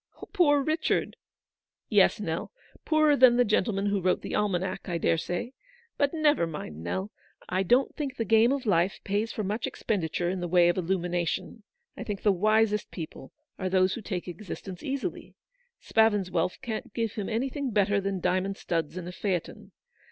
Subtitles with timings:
[0.33, 1.15] "Poor Richard!"
[1.91, 2.51] '•'Yes, Nell,
[2.85, 5.53] poorer than the gentleman who wrote the almanack, I dare say.
[5.95, 7.11] But never mind, Nell.
[7.47, 10.77] I don't think the game of life pays for much expenditure in the way of
[10.79, 11.61] illumination.
[11.95, 15.35] I think the wisest people are those who take exist ence easily.
[15.79, 19.71] Spavin's wealth can't give him any thing better than diamond studs and a phaeton.